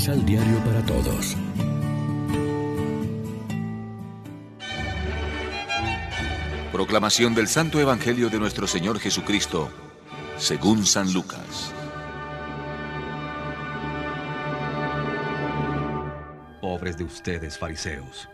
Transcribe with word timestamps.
Misal 0.00 0.24
Diario 0.24 0.58
para 0.64 0.80
Todos. 0.86 1.36
Proclamación 6.72 7.34
del 7.34 7.46
Santo 7.46 7.78
Evangelio 7.78 8.30
de 8.30 8.38
nuestro 8.38 8.66
Señor 8.66 8.98
Jesucristo, 8.98 9.70
según 10.38 10.86
San 10.86 11.12
Lucas. 11.12 11.74
Pobres 16.62 16.96
de 16.96 17.04
ustedes, 17.04 17.58
fariseos, 17.58 18.30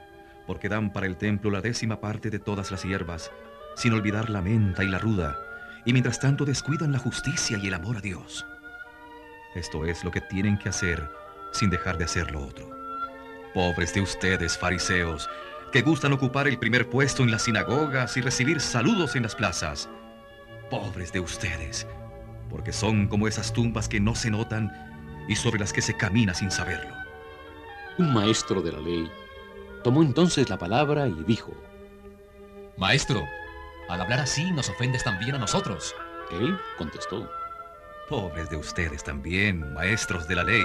porque 0.46 0.68
dan 0.68 0.92
para 0.92 1.08
el 1.08 1.16
templo 1.16 1.50
la 1.50 1.62
décima 1.62 2.00
parte 2.00 2.30
de 2.30 2.38
todas 2.38 2.70
las 2.70 2.84
hierbas, 2.84 3.32
sin 3.74 3.92
olvidar 3.92 4.30
la 4.30 4.40
menta 4.40 4.84
y 4.84 4.88
la 4.88 5.00
ruda, 5.00 5.36
y 5.84 5.92
mientras 5.92 6.20
tanto 6.20 6.44
descuidan 6.44 6.92
la 6.92 7.00
justicia 7.00 7.58
y 7.60 7.66
el 7.66 7.74
amor 7.74 7.96
a 7.96 8.00
Dios. 8.02 8.46
Esto 9.56 9.84
es 9.84 10.04
lo 10.04 10.12
que 10.12 10.20
tienen 10.20 10.58
que 10.58 10.68
hacer 10.68 11.25
sin 11.56 11.70
dejar 11.70 11.98
de 11.98 12.04
hacer 12.04 12.30
lo 12.30 12.46
otro. 12.46 12.70
Pobres 13.54 13.94
de 13.94 14.00
ustedes, 14.00 14.58
fariseos, 14.58 15.28
que 15.72 15.82
gustan 15.82 16.12
ocupar 16.12 16.46
el 16.48 16.58
primer 16.58 16.88
puesto 16.88 17.22
en 17.22 17.30
las 17.30 17.42
sinagogas 17.42 18.16
y 18.16 18.20
recibir 18.20 18.60
saludos 18.60 19.16
en 19.16 19.22
las 19.22 19.34
plazas. 19.34 19.88
Pobres 20.70 21.12
de 21.12 21.20
ustedes, 21.20 21.86
porque 22.50 22.72
son 22.72 23.08
como 23.08 23.28
esas 23.28 23.52
tumbas 23.52 23.88
que 23.88 24.00
no 24.00 24.14
se 24.14 24.30
notan 24.30 24.70
y 25.28 25.36
sobre 25.36 25.58
las 25.58 25.72
que 25.72 25.82
se 25.82 25.96
camina 25.96 26.34
sin 26.34 26.50
saberlo. 26.50 26.94
Un 27.98 28.12
maestro 28.12 28.60
de 28.62 28.72
la 28.72 28.80
ley 28.80 29.10
tomó 29.82 30.02
entonces 30.02 30.48
la 30.50 30.58
palabra 30.58 31.08
y 31.08 31.24
dijo, 31.24 31.52
Maestro, 32.76 33.22
al 33.88 34.00
hablar 34.00 34.20
así 34.20 34.50
nos 34.50 34.68
ofendes 34.68 35.02
también 35.02 35.34
a 35.36 35.38
nosotros. 35.38 35.94
Él 36.30 36.58
contestó, 36.76 37.30
Pobres 38.08 38.50
de 38.50 38.56
ustedes 38.56 39.02
también, 39.02 39.72
maestros 39.72 40.28
de 40.28 40.36
la 40.36 40.44
ley, 40.44 40.64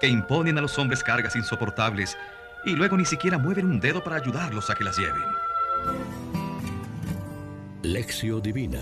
que 0.00 0.08
imponen 0.08 0.58
a 0.58 0.60
los 0.60 0.78
hombres 0.78 1.02
cargas 1.02 1.36
insoportables 1.36 2.16
y 2.64 2.76
luego 2.76 2.96
ni 2.96 3.04
siquiera 3.04 3.38
mueven 3.38 3.66
un 3.66 3.80
dedo 3.80 4.02
para 4.02 4.16
ayudarlos 4.16 4.70
a 4.70 4.74
que 4.74 4.84
las 4.84 4.98
lleven. 4.98 5.22
Lección 7.82 8.40
Divina 8.40 8.80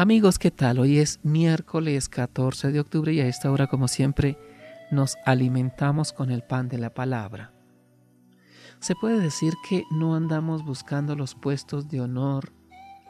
Amigos, 0.00 0.38
¿qué 0.38 0.50
tal? 0.50 0.78
Hoy 0.78 0.98
es 0.98 1.20
miércoles 1.24 2.08
14 2.08 2.72
de 2.72 2.80
octubre 2.80 3.12
y 3.12 3.20
a 3.20 3.26
esta 3.26 3.50
hora, 3.50 3.66
como 3.66 3.86
siempre, 3.86 4.38
nos 4.90 5.18
alimentamos 5.26 6.14
con 6.14 6.30
el 6.30 6.42
pan 6.42 6.70
de 6.70 6.78
la 6.78 6.88
palabra. 6.88 7.52
Se 8.78 8.94
puede 8.94 9.20
decir 9.20 9.52
que 9.68 9.84
no 9.90 10.14
andamos 10.14 10.64
buscando 10.64 11.16
los 11.16 11.34
puestos 11.34 11.90
de 11.90 12.00
honor, 12.00 12.50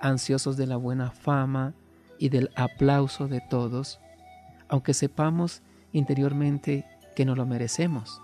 ansiosos 0.00 0.56
de 0.56 0.66
la 0.66 0.76
buena 0.76 1.12
fama 1.12 1.74
y 2.18 2.28
del 2.28 2.50
aplauso 2.56 3.28
de 3.28 3.40
todos, 3.48 4.00
aunque 4.70 4.94
sepamos 4.94 5.62
interiormente 5.92 6.86
que 7.14 7.24
no 7.24 7.34
lo 7.34 7.44
merecemos. 7.44 8.20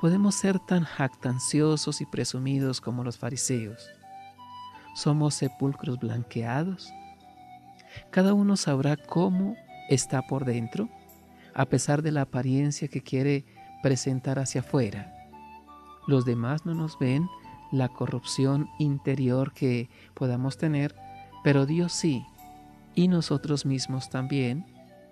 Podemos 0.00 0.34
ser 0.34 0.58
tan 0.58 0.84
jactanciosos 0.84 2.00
y 2.00 2.06
presumidos 2.06 2.80
como 2.80 3.04
los 3.04 3.18
fariseos. 3.18 3.88
Somos 4.94 5.34
sepulcros 5.34 5.98
blanqueados. 5.98 6.90
Cada 8.10 8.34
uno 8.34 8.56
sabrá 8.56 8.96
cómo 8.96 9.56
está 9.88 10.22
por 10.22 10.44
dentro, 10.44 10.88
a 11.54 11.66
pesar 11.66 12.02
de 12.02 12.12
la 12.12 12.22
apariencia 12.22 12.88
que 12.88 13.02
quiere 13.02 13.44
presentar 13.82 14.38
hacia 14.38 14.62
afuera. 14.62 15.12
Los 16.06 16.24
demás 16.24 16.66
no 16.66 16.74
nos 16.74 16.98
ven 16.98 17.28
la 17.72 17.88
corrupción 17.88 18.68
interior 18.78 19.52
que 19.52 19.88
podamos 20.14 20.56
tener, 20.56 20.94
pero 21.44 21.66
Dios 21.66 21.92
sí, 21.92 22.24
y 22.94 23.08
nosotros 23.08 23.66
mismos 23.66 24.08
también, 24.08 24.64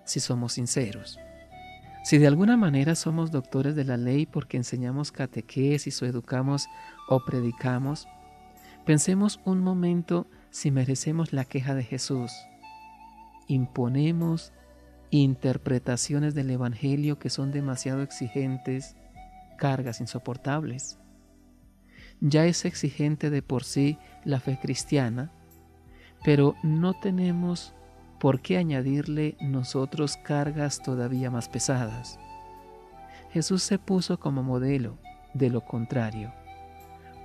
si 0.05 0.19
somos 0.19 0.53
sinceros. 0.53 1.19
Si 2.03 2.19
de 2.19 2.27
alguna 2.27 2.55
manera 2.55 2.93
somos 2.93 3.31
doctores 3.31 3.75
de 3.75 3.83
la 3.83 3.97
ley 3.97 4.27
porque 4.27 4.57
enseñamos 4.57 5.11
catequesis 5.11 6.01
o 6.01 6.05
educamos 6.05 6.67
o 7.09 7.25
predicamos, 7.25 8.07
pensemos 8.85 9.39
un 9.43 9.59
momento 9.59 10.27
si 10.51 10.69
merecemos 10.69 11.33
la 11.33 11.45
queja 11.45 11.73
de 11.73 11.83
Jesús. 11.83 12.31
Imponemos 13.47 14.53
interpretaciones 15.09 16.35
del 16.35 16.51
Evangelio 16.51 17.17
que 17.17 17.29
son 17.29 17.51
demasiado 17.51 18.03
exigentes, 18.03 18.95
cargas 19.57 19.99
insoportables. 19.99 20.99
Ya 22.21 22.45
es 22.45 22.65
exigente 22.65 23.29
de 23.29 23.41
por 23.41 23.63
sí 23.63 23.97
la 24.23 24.39
fe 24.39 24.59
cristiana, 24.61 25.31
pero 26.23 26.55
no 26.63 26.93
tenemos 26.93 27.73
por 28.19 28.41
qué 28.41 28.57
añadirle 28.57 29.37
nosotros 29.41 30.17
cargas 30.17 30.81
todavía 30.81 31.29
más 31.29 31.49
pesadas. 31.49 32.19
Jesús 33.31 33.63
se 33.63 33.77
puso 33.77 34.19
como 34.19 34.43
modelo 34.43 34.97
de 35.33 35.49
lo 35.49 35.61
contrario. 35.61 36.33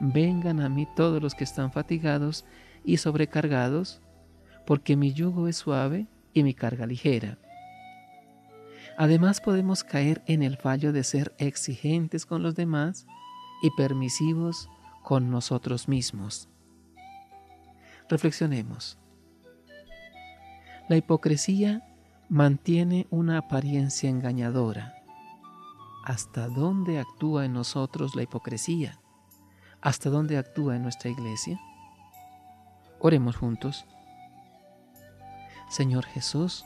Vengan 0.01 0.61
a 0.61 0.69
mí 0.69 0.89
todos 0.97 1.23
los 1.23 1.35
que 1.35 1.45
están 1.45 1.73
fatigados 1.73 2.45
y 2.85 2.97
sobrecargados, 2.97 4.01
porque 4.67 4.97
mi 4.97 5.13
yugo 5.13 5.47
es 5.47 5.57
suave 5.57 6.07
y 6.33 6.43
mi 6.43 6.55
carga 6.55 6.87
ligera. 6.87 7.39
Además 8.97 9.41
podemos 9.41 9.85
caer 9.85 10.23
en 10.27 10.43
el 10.43 10.57
fallo 10.57 10.93
de 10.93 11.05
ser 11.05 11.35
exigentes 11.39 12.27
con 12.27 12.43
los 12.43 12.55
demás 12.55 13.07
y 13.63 13.71
permisivos 13.77 14.69
con 15.03 15.31
nosotros 15.31 15.89
mismos. 15.89 16.49
Reflexionemos. 18.09 18.99
La 20.91 20.97
hipocresía 20.97 21.85
mantiene 22.29 23.07
una 23.11 23.39
apariencia 23.39 24.11
engañadora. 24.11 24.97
¿Hasta 26.05 26.49
dónde 26.49 26.99
actúa 26.99 27.45
en 27.45 27.53
nosotros 27.53 28.17
la 28.17 28.25
hipocresía? 28.25 28.99
¿Hasta 29.81 30.11
dónde 30.11 30.37
actúa 30.37 30.75
en 30.75 30.83
nuestra 30.83 31.09
iglesia? 31.09 31.61
Oremos 32.99 33.37
juntos. 33.37 33.87
Señor 35.69 36.07
Jesús, 36.07 36.65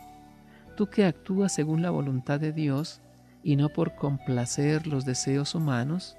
tú 0.74 0.88
que 0.88 1.04
actúas 1.04 1.52
según 1.52 1.82
la 1.82 1.90
voluntad 1.90 2.40
de 2.40 2.54
Dios 2.54 3.02
y 3.42 3.56
no 3.56 3.68
por 3.68 3.94
complacer 3.94 4.86
los 4.86 5.04
deseos 5.04 5.54
humanos, 5.54 6.16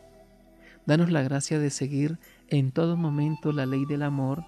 danos 0.86 1.10
la 1.10 1.24
gracia 1.24 1.58
de 1.58 1.72
seguir 1.72 2.20
en 2.50 2.72
todo 2.72 2.98
momento 2.98 3.52
la 3.52 3.66
ley 3.66 3.84
del 3.86 4.04
amor 4.04 4.46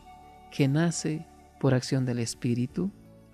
que 0.51 0.67
nace 0.67 1.25
por 1.59 1.73
acción 1.73 2.05
del 2.05 2.19
Espíritu. 2.19 2.91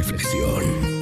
Reflexión. 0.00 0.99